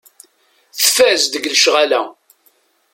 [0.79, 2.01] Tfaz deg lecɣal-a.